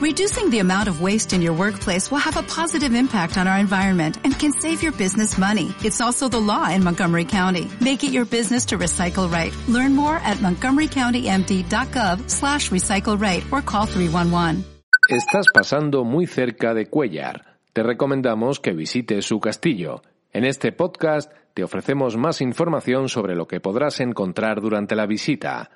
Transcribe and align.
Reducing 0.00 0.48
the 0.48 0.60
amount 0.60 0.88
of 0.88 1.02
waste 1.02 1.34
in 1.34 1.42
your 1.42 1.52
workplace 1.52 2.10
will 2.10 2.24
have 2.24 2.38
a 2.38 2.42
positive 2.42 2.94
impact 2.94 3.36
on 3.36 3.46
our 3.46 3.58
environment 3.58 4.16
and 4.24 4.32
can 4.32 4.50
save 4.50 4.82
your 4.82 4.92
business 4.92 5.36
money. 5.36 5.74
It's 5.84 6.00
also 6.00 6.26
the 6.26 6.40
law 6.40 6.70
in 6.70 6.82
Montgomery 6.82 7.26
County. 7.26 7.68
Make 7.82 8.02
it 8.02 8.10
your 8.10 8.24
business 8.24 8.64
to 8.68 8.78
recycle 8.78 9.30
right. 9.30 9.52
Learn 9.68 9.94
more 9.94 10.16
at 10.24 10.38
montgomerycountymd.gov 10.38 12.30
slash 12.30 12.70
recycle 12.70 13.20
right 13.20 13.44
or 13.52 13.60
call 13.60 13.84
311. 13.84 14.64
Estás 15.10 15.44
pasando 15.52 16.04
muy 16.04 16.26
cerca 16.26 16.72
de 16.72 16.86
Cuellar. 16.86 17.58
Te 17.74 17.82
recomendamos 17.82 18.58
que 18.58 18.72
visites 18.72 19.26
su 19.26 19.38
castillo. 19.38 20.00
En 20.32 20.46
este 20.46 20.72
podcast 20.72 21.30
te 21.52 21.62
ofrecemos 21.62 22.16
más 22.16 22.40
información 22.40 23.10
sobre 23.10 23.34
lo 23.34 23.46
que 23.46 23.60
podrás 23.60 24.00
encontrar 24.00 24.62
durante 24.62 24.94
la 24.94 25.04
visita. 25.04 25.70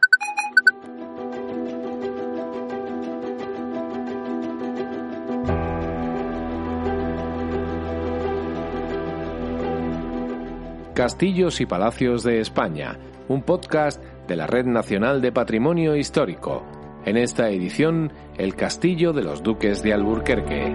Castillos 10.95 11.61
y 11.61 11.67
Palacios 11.67 12.23
de 12.23 12.41
España, 12.41 12.97
un 13.27 13.43
podcast 13.43 14.01
de 14.29 14.37
la 14.37 14.47
Red 14.47 14.67
Nacional 14.67 15.21
de 15.21 15.33
Patrimonio 15.33 15.97
Histórico. 15.97 16.65
En 17.05 17.17
esta 17.17 17.51
edición, 17.51 18.13
el 18.39 18.55
Castillo 18.55 19.13
de 19.13 19.25
los 19.25 19.43
Duques 19.43 19.83
de 19.83 19.93
Alburquerque. 19.93 20.73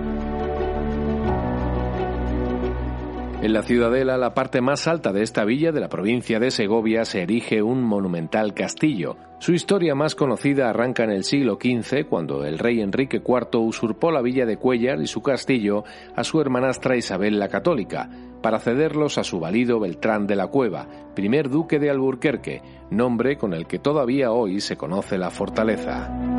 En 3.41 3.53
la 3.53 3.61
ciudadela, 3.63 4.17
la 4.17 4.33
parte 4.33 4.59
más 4.59 4.85
alta 4.85 5.13
de 5.13 5.23
esta 5.23 5.45
villa 5.45 5.71
de 5.71 5.79
la 5.79 5.87
provincia 5.87 6.41
de 6.41 6.51
Segovia, 6.51 7.05
se 7.05 7.21
erige 7.21 7.61
un 7.61 7.81
monumental 7.81 8.53
castillo. 8.53 9.15
Su 9.39 9.53
historia 9.53 9.95
más 9.95 10.13
conocida 10.13 10.69
arranca 10.69 11.05
en 11.05 11.11
el 11.11 11.23
siglo 11.23 11.57
XV, 11.57 12.05
cuando 12.09 12.43
el 12.43 12.59
rey 12.59 12.81
Enrique 12.81 13.21
IV 13.25 13.57
usurpó 13.61 14.11
la 14.11 14.21
villa 14.21 14.45
de 14.45 14.57
Cuellar 14.57 14.99
y 15.01 15.07
su 15.07 15.21
castillo 15.21 15.85
a 16.17 16.25
su 16.25 16.41
hermanastra 16.41 16.97
Isabel 16.97 17.39
la 17.39 17.47
Católica, 17.47 18.09
para 18.41 18.59
cederlos 18.59 19.17
a 19.17 19.23
su 19.23 19.39
valido 19.39 19.79
Beltrán 19.79 20.27
de 20.27 20.35
la 20.35 20.47
Cueva, 20.47 20.89
primer 21.15 21.49
duque 21.49 21.79
de 21.79 21.89
Alburquerque, 21.89 22.61
nombre 22.91 23.37
con 23.37 23.53
el 23.53 23.67
que 23.67 23.79
todavía 23.79 24.33
hoy 24.33 24.59
se 24.59 24.75
conoce 24.75 25.17
la 25.17 25.29
fortaleza. 25.29 26.38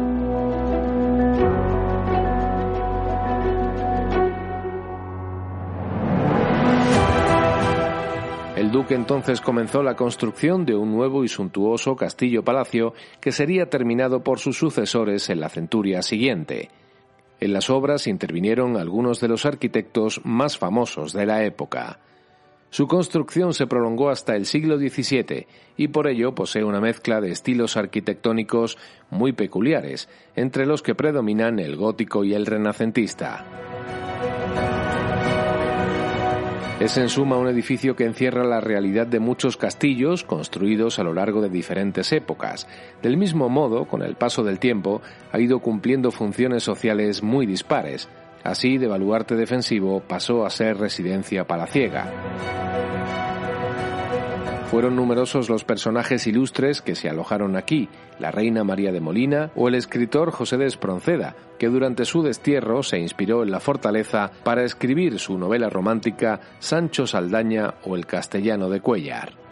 El 8.70 8.74
duque 8.74 8.94
entonces 8.94 9.40
comenzó 9.40 9.82
la 9.82 9.96
construcción 9.96 10.64
de 10.64 10.76
un 10.76 10.92
nuevo 10.92 11.24
y 11.24 11.28
suntuoso 11.28 11.96
castillo-palacio 11.96 12.94
que 13.20 13.32
sería 13.32 13.68
terminado 13.68 14.22
por 14.22 14.38
sus 14.38 14.58
sucesores 14.58 15.28
en 15.28 15.40
la 15.40 15.48
centuria 15.48 16.02
siguiente. 16.02 16.70
En 17.40 17.52
las 17.52 17.68
obras 17.68 18.06
intervinieron 18.06 18.76
algunos 18.76 19.20
de 19.20 19.26
los 19.26 19.44
arquitectos 19.44 20.20
más 20.22 20.56
famosos 20.56 21.12
de 21.12 21.26
la 21.26 21.42
época. 21.42 21.98
Su 22.70 22.86
construcción 22.86 23.54
se 23.54 23.66
prolongó 23.66 24.08
hasta 24.08 24.36
el 24.36 24.46
siglo 24.46 24.78
XVII 24.78 25.48
y 25.76 25.88
por 25.88 26.06
ello 26.06 26.36
posee 26.36 26.62
una 26.62 26.80
mezcla 26.80 27.20
de 27.20 27.32
estilos 27.32 27.76
arquitectónicos 27.76 28.78
muy 29.10 29.32
peculiares, 29.32 30.08
entre 30.36 30.64
los 30.64 30.80
que 30.80 30.94
predominan 30.94 31.58
el 31.58 31.74
gótico 31.74 32.22
y 32.22 32.34
el 32.34 32.46
renacentista. 32.46 33.59
Es 36.80 36.96
en 36.96 37.10
suma 37.10 37.36
un 37.36 37.46
edificio 37.46 37.94
que 37.94 38.06
encierra 38.06 38.42
la 38.42 38.58
realidad 38.58 39.06
de 39.06 39.20
muchos 39.20 39.58
castillos 39.58 40.24
construidos 40.24 40.98
a 40.98 41.02
lo 41.04 41.12
largo 41.12 41.42
de 41.42 41.50
diferentes 41.50 42.10
épocas. 42.10 42.66
Del 43.02 43.18
mismo 43.18 43.50
modo, 43.50 43.84
con 43.84 44.00
el 44.00 44.14
paso 44.14 44.44
del 44.44 44.58
tiempo, 44.58 45.02
ha 45.30 45.38
ido 45.38 45.58
cumpliendo 45.58 46.10
funciones 46.10 46.62
sociales 46.62 47.22
muy 47.22 47.44
dispares. 47.44 48.08
Así, 48.44 48.78
de 48.78 48.86
baluarte 48.86 49.36
defensivo 49.36 50.00
pasó 50.00 50.46
a 50.46 50.50
ser 50.50 50.78
residencia 50.78 51.46
palaciega. 51.46 52.69
Fueron 54.70 54.94
numerosos 54.94 55.48
los 55.48 55.64
personajes 55.64 56.28
ilustres 56.28 56.80
que 56.80 56.94
se 56.94 57.08
alojaron 57.08 57.56
aquí, 57.56 57.88
la 58.20 58.30
reina 58.30 58.62
María 58.62 58.92
de 58.92 59.00
Molina 59.00 59.50
o 59.56 59.66
el 59.66 59.74
escritor 59.74 60.30
José 60.30 60.58
de 60.58 60.66
Espronceda, 60.66 61.34
que 61.58 61.66
durante 61.66 62.04
su 62.04 62.22
destierro 62.22 62.84
se 62.84 63.00
inspiró 63.00 63.42
en 63.42 63.50
la 63.50 63.58
fortaleza 63.58 64.30
para 64.44 64.62
escribir 64.62 65.18
su 65.18 65.36
novela 65.38 65.70
romántica 65.70 66.40
Sancho 66.60 67.08
Saldaña 67.08 67.74
o 67.82 67.96
El 67.96 68.06
castellano 68.06 68.70
de 68.70 68.80
Cuellar. 68.80 69.49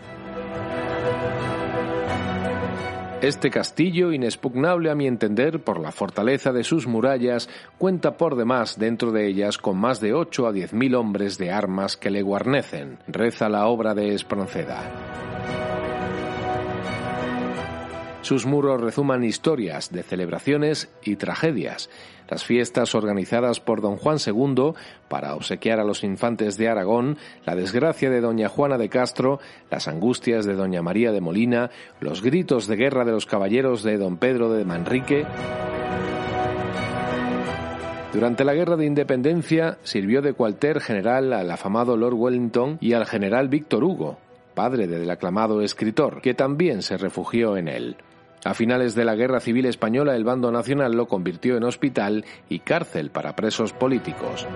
Este 3.21 3.51
castillo, 3.51 4.12
inexpugnable 4.12 4.93
a 4.93 4.95
mi 4.95 5.09
entender 5.09 5.59
por 5.59 5.81
la 5.81 5.91
fortaleza 5.91 6.53
de 6.53 6.62
sus 6.62 6.87
murallas, 6.87 7.49
cuenta 7.77 8.17
por 8.17 8.37
demás 8.37 8.79
dentro 8.79 9.11
de 9.11 9.27
ellas 9.27 9.59
con 9.59 9.77
más 9.77 10.01
de 10.01 10.15
ocho 10.15 10.47
a 10.47 10.53
diez 10.53 10.73
mil 10.73 10.95
hombres 10.95 11.37
de 11.37 11.51
armas 11.51 11.97
que 11.97 12.11
le 12.11 12.23
guarnecen, 12.23 13.01
reza 13.09 13.49
la 13.49 13.67
obra 13.67 13.93
de 13.93 14.15
Espronceda. 14.15 15.28
Sus 18.23 18.47
muros 18.47 18.81
rezuman 18.81 19.25
historias 19.25 19.93
de 19.93 20.03
celebraciones 20.03 20.91
y 21.03 21.17
tragedias. 21.17 21.89
Las 22.29 22.45
fiestas 22.45 22.95
organizadas 22.95 23.61
por 23.61 23.81
don 23.81 23.97
Juan 23.97 24.19
II 24.25 24.73
para 25.09 25.34
obsequiar 25.34 25.81
a 25.81 25.84
los 25.84 26.05
infantes 26.05 26.59
de 26.59 26.69
Aragón, 26.69 27.17
la 27.47 27.55
desgracia 27.55 28.11
de 28.11 28.21
doña 28.21 28.49
Juana 28.49 28.77
de 28.77 28.91
Castro, 28.91 29.41
las 29.71 29.89
angustias 29.89 30.45
de 30.45 30.55
doña 30.55 30.83
María 30.83 31.11
de 31.12 31.23
Molina, 31.23 31.71
los 32.01 32.21
gritos 32.21 32.67
de 32.67 32.77
guerra 32.77 33.05
de 33.05 33.12
los 33.12 33.25
caballeros 33.25 33.83
de 33.83 33.97
don 33.97 34.19
Pedro 34.19 34.53
de 34.53 34.65
Manrique. 34.65 35.25
Durante 38.12 38.45
la 38.45 38.55
Guerra 38.55 38.77
de 38.77 38.87
Independencia 38.87 39.79
sirvió 39.85 40.23
de 40.23 40.33
cualter 40.33 40.81
general 40.81 41.33
al 41.33 41.50
afamado 41.50 41.97
Lord 41.97 42.15
Wellington 42.15 42.79
y 42.81 42.95
al 42.95 43.06
general 43.06 43.49
Víctor 43.49 43.85
Hugo, 43.85 44.19
padre 44.58 44.88
del 44.88 45.08
aclamado 45.08 45.62
escritor, 45.62 46.20
que 46.20 46.34
también 46.34 46.82
se 46.82 46.96
refugió 46.96 47.56
en 47.56 47.69
él. 47.69 47.96
A 48.44 48.54
finales 48.54 48.96
de 48.96 49.04
la 49.04 49.14
Guerra 49.14 49.38
Civil 49.38 49.66
Española 49.66 50.16
el 50.16 50.24
bando 50.24 50.50
nacional 50.50 50.96
lo 50.96 51.06
convirtió 51.06 51.56
en 51.56 51.62
hospital 51.62 52.24
y 52.48 52.58
cárcel 52.58 53.12
para 53.12 53.36
presos 53.36 53.72
políticos. 53.72 54.48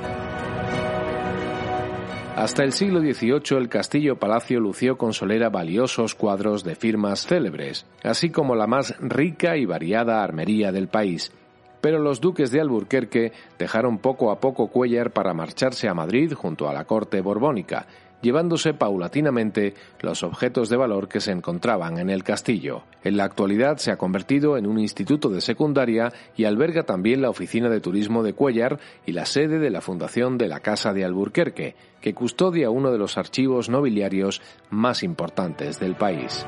Hasta 2.34 2.64
el 2.64 2.72
siglo 2.72 2.98
XVIII 2.98 3.56
el 3.56 3.68
castillo 3.68 4.16
palacio 4.16 4.58
lució 4.58 4.98
con 4.98 5.12
solera 5.12 5.50
valiosos 5.50 6.16
cuadros 6.16 6.64
de 6.64 6.74
firmas 6.74 7.24
célebres, 7.24 7.86
así 8.02 8.30
como 8.30 8.56
la 8.56 8.66
más 8.66 8.96
rica 8.98 9.56
y 9.56 9.66
variada 9.66 10.24
armería 10.24 10.72
del 10.72 10.88
país. 10.88 11.30
Pero 11.80 12.00
los 12.00 12.20
duques 12.20 12.50
de 12.50 12.60
Alburquerque 12.60 13.30
dejaron 13.56 13.98
poco 13.98 14.32
a 14.32 14.40
poco 14.40 14.66
Cuellar 14.66 15.12
para 15.12 15.32
marcharse 15.32 15.88
a 15.88 15.94
Madrid 15.94 16.32
junto 16.32 16.68
a 16.68 16.72
la 16.72 16.86
corte 16.86 17.20
borbónica, 17.20 17.86
llevándose 18.22 18.72
paulatinamente 18.72 19.74
los 20.00 20.22
objetos 20.22 20.68
de 20.70 20.76
valor 20.76 21.08
que 21.08 21.20
se 21.20 21.32
encontraban 21.32 21.98
en 21.98 22.08
el 22.08 22.24
castillo. 22.24 22.84
En 23.04 23.16
la 23.16 23.24
actualidad 23.24 23.76
se 23.76 23.90
ha 23.90 23.98
convertido 23.98 24.56
en 24.56 24.66
un 24.66 24.78
instituto 24.78 25.28
de 25.28 25.40
secundaria 25.40 26.12
y 26.36 26.44
alberga 26.44 26.84
también 26.84 27.20
la 27.20 27.30
oficina 27.30 27.68
de 27.68 27.80
turismo 27.80 28.22
de 28.22 28.32
Cuellar 28.32 28.78
y 29.04 29.12
la 29.12 29.26
sede 29.26 29.58
de 29.58 29.70
la 29.70 29.80
Fundación 29.80 30.38
de 30.38 30.48
la 30.48 30.60
Casa 30.60 30.92
de 30.94 31.04
Alburquerque, 31.04 31.74
que 32.00 32.14
custodia 32.14 32.70
uno 32.70 32.90
de 32.90 32.98
los 32.98 33.18
archivos 33.18 33.68
nobiliarios 33.68 34.40
más 34.70 35.02
importantes 35.02 35.78
del 35.78 35.96
país. 35.96 36.46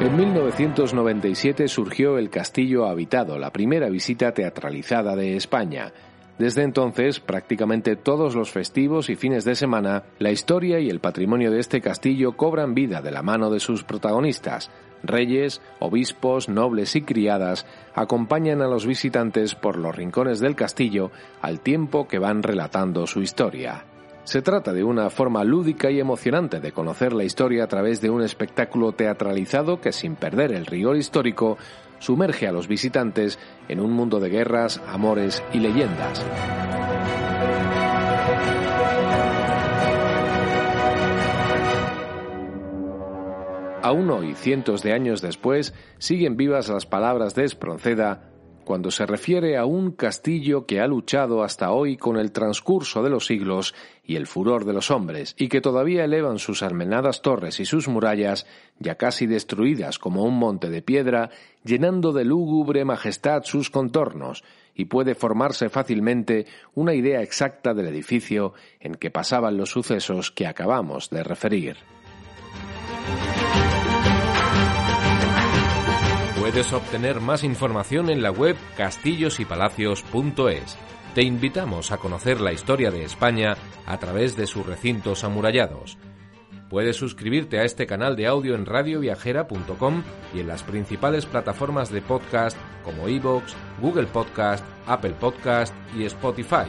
En 0.00 0.16
1997 0.16 1.68
surgió 1.68 2.16
El 2.16 2.30
Castillo 2.30 2.86
Habitado, 2.86 3.38
la 3.38 3.52
primera 3.52 3.90
visita 3.90 4.32
teatralizada 4.32 5.14
de 5.14 5.36
España. 5.36 5.92
Desde 6.40 6.62
entonces, 6.62 7.20
prácticamente 7.20 7.96
todos 7.96 8.34
los 8.34 8.50
festivos 8.50 9.10
y 9.10 9.14
fines 9.14 9.44
de 9.44 9.54
semana, 9.54 10.04
la 10.18 10.30
historia 10.30 10.80
y 10.80 10.88
el 10.88 10.98
patrimonio 10.98 11.50
de 11.50 11.60
este 11.60 11.82
castillo 11.82 12.34
cobran 12.34 12.72
vida 12.72 13.02
de 13.02 13.10
la 13.10 13.20
mano 13.20 13.50
de 13.50 13.60
sus 13.60 13.84
protagonistas. 13.84 14.70
Reyes, 15.02 15.60
obispos, 15.80 16.48
nobles 16.48 16.96
y 16.96 17.02
criadas 17.02 17.66
acompañan 17.94 18.62
a 18.62 18.68
los 18.68 18.86
visitantes 18.86 19.54
por 19.54 19.76
los 19.76 19.94
rincones 19.94 20.40
del 20.40 20.56
castillo 20.56 21.10
al 21.42 21.60
tiempo 21.60 22.08
que 22.08 22.18
van 22.18 22.42
relatando 22.42 23.06
su 23.06 23.20
historia. 23.20 23.84
Se 24.24 24.40
trata 24.40 24.72
de 24.72 24.82
una 24.82 25.10
forma 25.10 25.44
lúdica 25.44 25.90
y 25.90 26.00
emocionante 26.00 26.60
de 26.60 26.72
conocer 26.72 27.12
la 27.12 27.24
historia 27.24 27.64
a 27.64 27.68
través 27.68 28.00
de 28.00 28.08
un 28.08 28.22
espectáculo 28.22 28.92
teatralizado 28.92 29.82
que, 29.82 29.92
sin 29.92 30.16
perder 30.16 30.52
el 30.52 30.64
rigor 30.64 30.96
histórico, 30.96 31.58
sumerge 32.00 32.48
a 32.48 32.52
los 32.52 32.66
visitantes 32.66 33.38
en 33.68 33.78
un 33.78 33.92
mundo 33.92 34.18
de 34.18 34.28
guerras, 34.28 34.82
amores 34.88 35.44
y 35.52 35.60
leyendas. 35.60 36.24
Aún 43.82 44.10
hoy, 44.10 44.34
cientos 44.34 44.82
de 44.82 44.92
años 44.92 45.22
después, 45.22 45.74
siguen 45.98 46.36
vivas 46.36 46.68
las 46.68 46.84
palabras 46.84 47.34
de 47.34 47.44
Espronceda, 47.44 48.29
cuando 48.64 48.90
se 48.90 49.06
refiere 49.06 49.56
a 49.56 49.64
un 49.64 49.92
castillo 49.92 50.66
que 50.66 50.80
ha 50.80 50.86
luchado 50.86 51.42
hasta 51.42 51.70
hoy 51.70 51.96
con 51.96 52.16
el 52.16 52.32
transcurso 52.32 53.02
de 53.02 53.10
los 53.10 53.26
siglos 53.26 53.74
y 54.04 54.16
el 54.16 54.26
furor 54.26 54.64
de 54.64 54.72
los 54.72 54.90
hombres, 54.90 55.34
y 55.38 55.48
que 55.48 55.60
todavía 55.60 56.04
elevan 56.04 56.38
sus 56.38 56.62
armenadas 56.62 57.22
torres 57.22 57.60
y 57.60 57.64
sus 57.64 57.88
murallas, 57.88 58.46
ya 58.78 58.96
casi 58.96 59.26
destruidas 59.26 59.98
como 59.98 60.24
un 60.24 60.38
monte 60.38 60.70
de 60.70 60.82
piedra, 60.82 61.30
llenando 61.64 62.12
de 62.12 62.24
lúgubre 62.24 62.84
majestad 62.84 63.42
sus 63.44 63.70
contornos, 63.70 64.44
y 64.74 64.86
puede 64.86 65.14
formarse 65.14 65.68
fácilmente 65.68 66.46
una 66.74 66.94
idea 66.94 67.22
exacta 67.22 67.74
del 67.74 67.86
edificio 67.88 68.54
en 68.80 68.94
que 68.94 69.10
pasaban 69.10 69.56
los 69.56 69.70
sucesos 69.70 70.30
que 70.30 70.46
acabamos 70.46 71.10
de 71.10 71.22
referir. 71.22 71.76
Puedes 76.50 76.72
obtener 76.72 77.20
más 77.20 77.44
información 77.44 78.10
en 78.10 78.22
la 78.22 78.32
web 78.32 78.56
castillosypalacios.es. 78.76 80.76
Te 81.14 81.22
invitamos 81.22 81.92
a 81.92 81.98
conocer 81.98 82.40
la 82.40 82.52
historia 82.52 82.90
de 82.90 83.04
España 83.04 83.56
a 83.86 83.98
través 83.98 84.34
de 84.34 84.48
sus 84.48 84.66
recintos 84.66 85.22
amurallados. 85.22 85.96
Puedes 86.68 86.96
suscribirte 86.96 87.60
a 87.60 87.64
este 87.64 87.86
canal 87.86 88.16
de 88.16 88.26
audio 88.26 88.56
en 88.56 88.66
radioviajera.com 88.66 90.02
y 90.34 90.40
en 90.40 90.48
las 90.48 90.64
principales 90.64 91.24
plataformas 91.24 91.92
de 91.92 92.02
podcast 92.02 92.56
como 92.84 93.08
iVoox, 93.08 93.54
Google 93.80 94.08
Podcast, 94.08 94.64
Apple 94.88 95.14
Podcast 95.20 95.72
y 95.96 96.04
Spotify. 96.04 96.66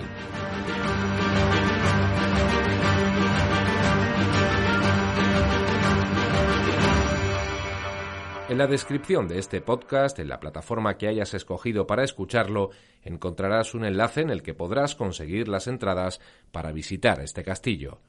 En 8.51 8.57
la 8.57 8.67
descripción 8.67 9.29
de 9.29 9.39
este 9.39 9.61
podcast, 9.61 10.19
en 10.19 10.27
la 10.27 10.41
plataforma 10.41 10.97
que 10.97 11.07
hayas 11.07 11.33
escogido 11.33 11.87
para 11.87 12.03
escucharlo, 12.03 12.71
encontrarás 13.01 13.73
un 13.73 13.85
enlace 13.85 14.19
en 14.19 14.29
el 14.29 14.43
que 14.43 14.53
podrás 14.53 14.93
conseguir 14.93 15.47
las 15.47 15.67
entradas 15.67 16.19
para 16.51 16.73
visitar 16.73 17.21
este 17.21 17.45
castillo. 17.45 18.01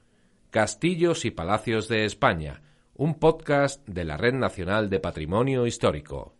Castillos 0.49 1.23
y 1.23 1.31
Palacios 1.31 1.87
de 1.87 2.03
España, 2.03 2.61
un 2.93 3.19
podcast 3.19 3.87
de 3.87 4.03
la 4.03 4.17
Red 4.17 4.33
Nacional 4.33 4.89
de 4.89 4.99
Patrimonio 4.99 5.65
Histórico. 5.65 6.35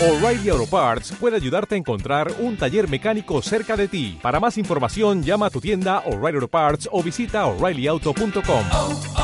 O'Reilly 0.00 0.48
Auto 0.48 0.70
Parts 0.70 1.12
puede 1.20 1.36
ayudarte 1.36 1.74
a 1.74 1.78
encontrar 1.78 2.32
un 2.38 2.56
taller 2.56 2.88
mecánico 2.88 3.42
cerca 3.42 3.76
de 3.76 3.88
ti. 3.88 4.18
Para 4.22 4.40
más 4.40 4.56
información, 4.56 5.22
llama 5.22 5.48
a 5.48 5.50
tu 5.50 5.60
tienda 5.60 5.98
O'Reilly 6.06 6.36
Auto 6.36 6.48
Parts 6.48 6.88
o 6.90 7.02
visita 7.02 7.44
oreillyauto.com. 7.44 9.17